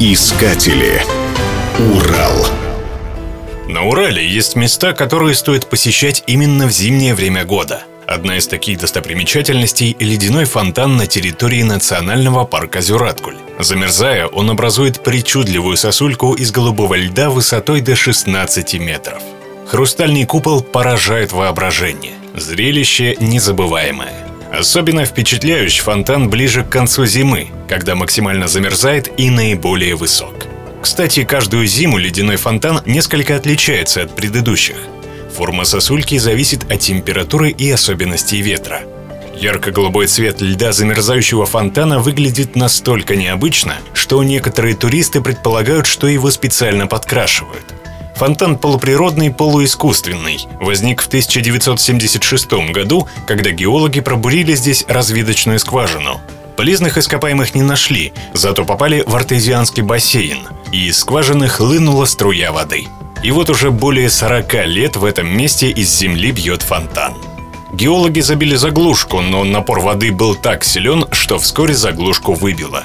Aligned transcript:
Искатели. 0.00 1.02
Урал. 1.92 2.46
На 3.66 3.82
Урале 3.82 4.24
есть 4.24 4.54
места, 4.54 4.92
которые 4.92 5.34
стоит 5.34 5.66
посещать 5.66 6.22
именно 6.28 6.68
в 6.68 6.70
зимнее 6.70 7.16
время 7.16 7.44
года. 7.44 7.82
Одна 8.06 8.36
из 8.36 8.46
таких 8.46 8.78
достопримечательностей– 8.78 9.96
ледяной 9.98 10.44
фонтан 10.44 10.96
на 10.96 11.08
территории 11.08 11.64
национального 11.64 12.44
парка 12.44 12.80
Зюраткуль. 12.80 13.38
Замерзая, 13.58 14.28
он 14.28 14.50
образует 14.50 15.02
причудливую 15.02 15.76
сосульку 15.76 16.34
из 16.34 16.52
голубого 16.52 16.94
льда 16.94 17.28
высотой 17.28 17.80
до 17.80 17.96
16 17.96 18.74
метров. 18.74 19.20
Хрустальный 19.66 20.26
купол 20.26 20.62
поражает 20.62 21.32
воображение. 21.32 22.14
Зрелище 22.36 23.16
незабываемое. 23.18 24.27
Особенно 24.52 25.04
впечатляющий 25.04 25.82
фонтан 25.82 26.30
ближе 26.30 26.64
к 26.64 26.70
концу 26.70 27.06
зимы, 27.06 27.48
когда 27.68 27.94
максимально 27.94 28.48
замерзает 28.48 29.10
и 29.18 29.30
наиболее 29.30 29.94
высок. 29.94 30.34
Кстати, 30.80 31.24
каждую 31.24 31.66
зиму 31.66 31.98
ледяной 31.98 32.36
фонтан 32.36 32.80
несколько 32.86 33.36
отличается 33.36 34.02
от 34.02 34.14
предыдущих. 34.14 34.76
Форма 35.36 35.64
сосульки 35.64 36.18
зависит 36.18 36.70
от 36.70 36.80
температуры 36.80 37.50
и 37.50 37.70
особенностей 37.70 38.40
ветра. 38.40 38.82
Ярко-голубой 39.36 40.06
цвет 40.08 40.40
льда 40.40 40.72
замерзающего 40.72 41.46
фонтана 41.46 42.00
выглядит 42.00 42.56
настолько 42.56 43.14
необычно, 43.14 43.76
что 43.92 44.22
некоторые 44.24 44.74
туристы 44.74 45.20
предполагают, 45.20 45.86
что 45.86 46.08
его 46.08 46.30
специально 46.30 46.88
подкрашивают. 46.88 47.77
Фонтан 48.18 48.58
полуприродный, 48.58 49.30
полуискусственный. 49.30 50.44
Возник 50.60 51.02
в 51.02 51.06
1976 51.06 52.50
году, 52.72 53.06
когда 53.28 53.52
геологи 53.52 54.00
пробурили 54.00 54.56
здесь 54.56 54.84
разведочную 54.88 55.60
скважину. 55.60 56.20
Полезных 56.56 56.98
ископаемых 56.98 57.54
не 57.54 57.62
нашли, 57.62 58.12
зато 58.34 58.64
попали 58.64 59.04
в 59.06 59.14
артезианский 59.14 59.84
бассейн, 59.84 60.38
и 60.72 60.88
из 60.88 60.98
скважины 60.98 61.46
хлынула 61.46 62.06
струя 62.06 62.50
воды. 62.50 62.88
И 63.22 63.30
вот 63.30 63.50
уже 63.50 63.70
более 63.70 64.10
40 64.10 64.66
лет 64.66 64.96
в 64.96 65.04
этом 65.04 65.28
месте 65.28 65.70
из 65.70 65.88
земли 65.96 66.32
бьет 66.32 66.62
фонтан. 66.62 67.14
Геологи 67.72 68.18
забили 68.18 68.56
заглушку, 68.56 69.20
но 69.20 69.44
напор 69.44 69.78
воды 69.78 70.10
был 70.10 70.34
так 70.34 70.64
силен, 70.64 71.06
что 71.12 71.38
вскоре 71.38 71.74
заглушку 71.74 72.32
выбило. 72.32 72.82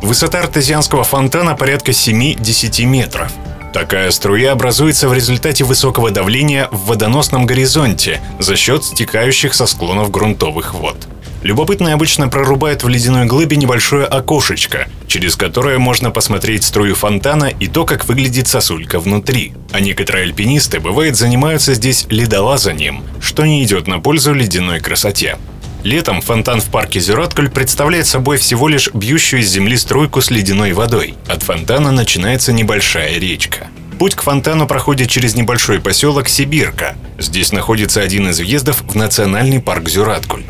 Высота 0.00 0.40
артезианского 0.40 1.04
фонтана 1.04 1.54
порядка 1.56 1.90
7-10 1.90 2.86
метров– 2.86 3.30
Такая 3.72 4.10
струя 4.10 4.52
образуется 4.52 5.08
в 5.08 5.14
результате 5.14 5.64
высокого 5.64 6.10
давления 6.10 6.68
в 6.70 6.86
водоносном 6.86 7.46
горизонте 7.46 8.20
за 8.38 8.54
счет 8.54 8.84
стекающих 8.84 9.54
со 9.54 9.66
склонов 9.66 10.10
грунтовых 10.10 10.74
вод. 10.74 10.96
Любопытные 11.42 11.94
обычно 11.94 12.28
прорубают 12.28 12.84
в 12.84 12.88
ледяной 12.88 13.24
глыбе 13.26 13.56
небольшое 13.56 14.04
окошечко, 14.04 14.88
через 15.08 15.34
которое 15.34 15.78
можно 15.78 16.10
посмотреть 16.10 16.64
струю 16.64 16.94
фонтана 16.94 17.46
и 17.46 17.66
то, 17.66 17.84
как 17.84 18.06
выглядит 18.06 18.46
сосулька 18.46 19.00
внутри. 19.00 19.54
А 19.72 19.80
некоторые 19.80 20.24
альпинисты, 20.24 20.78
бывает, 20.78 21.16
занимаются 21.16 21.74
здесь 21.74 22.06
ледолазанием, 22.10 23.02
что 23.20 23.44
не 23.44 23.64
идет 23.64 23.88
на 23.88 23.98
пользу 23.98 24.34
ледяной 24.34 24.80
красоте. 24.80 25.36
Летом 25.84 26.20
фонтан 26.20 26.60
в 26.60 26.66
парке 26.66 27.00
Зюраткуль 27.00 27.50
представляет 27.50 28.06
собой 28.06 28.36
всего 28.36 28.68
лишь 28.68 28.88
бьющую 28.94 29.40
из 29.40 29.50
земли 29.50 29.76
струйку 29.76 30.20
с 30.20 30.30
ледяной 30.30 30.72
водой. 30.72 31.14
От 31.26 31.42
фонтана 31.42 31.90
начинается 31.90 32.52
небольшая 32.52 33.18
речка. 33.18 33.66
Путь 33.98 34.14
к 34.14 34.22
фонтану 34.22 34.66
проходит 34.66 35.10
через 35.10 35.34
небольшой 35.34 35.80
поселок 35.80 36.28
Сибирка. 36.28 36.96
Здесь 37.18 37.52
находится 37.52 38.00
один 38.00 38.28
из 38.28 38.38
въездов 38.38 38.84
в 38.86 38.94
национальный 38.94 39.60
парк 39.60 39.88
Зюраткуль. 39.88 40.44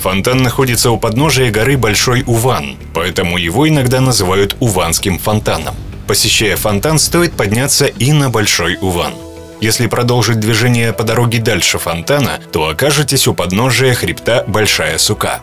Фонтан 0.00 0.38
находится 0.38 0.90
у 0.92 0.98
подножия 0.98 1.50
горы 1.50 1.76
Большой 1.76 2.22
Уван, 2.26 2.76
поэтому 2.94 3.38
его 3.38 3.68
иногда 3.68 4.00
называют 4.00 4.56
Уванским 4.60 5.18
фонтаном. 5.18 5.74
Посещая 6.06 6.56
фонтан, 6.56 7.00
стоит 7.00 7.32
подняться 7.32 7.86
и 7.86 8.12
на 8.12 8.30
Большой 8.30 8.78
Уван. 8.80 9.14
Если 9.60 9.86
продолжить 9.86 10.40
движение 10.40 10.92
по 10.92 11.04
дороге 11.04 11.38
дальше 11.38 11.78
фонтана, 11.78 12.40
то 12.52 12.68
окажетесь 12.68 13.26
у 13.26 13.34
подножия 13.34 13.94
хребта 13.94 14.44
Большая 14.46 14.98
Сука. 14.98 15.40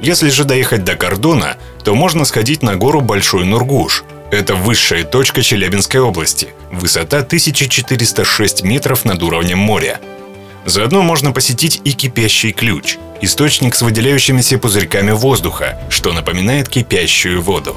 Если 0.00 0.28
же 0.28 0.44
доехать 0.44 0.84
до 0.84 0.94
Кордона, 0.94 1.56
то 1.84 1.94
можно 1.94 2.24
сходить 2.24 2.62
на 2.62 2.76
гору 2.76 3.00
Большой 3.00 3.44
Нургуш. 3.44 4.04
Это 4.30 4.54
высшая 4.54 5.04
точка 5.04 5.42
Челябинской 5.42 6.00
области. 6.00 6.48
Высота 6.70 7.18
1406 7.18 8.62
метров 8.62 9.04
над 9.04 9.22
уровнем 9.22 9.58
моря. 9.58 10.00
Заодно 10.64 11.02
можно 11.02 11.32
посетить 11.32 11.80
и 11.84 11.92
кипящий 11.92 12.52
ключ– 12.52 12.98
источник 13.20 13.74
с 13.74 13.82
выделяющимися 13.82 14.58
пузырьками 14.58 15.12
воздуха, 15.12 15.78
что 15.88 16.12
напоминает 16.12 16.68
кипящую 16.68 17.42
воду. 17.42 17.76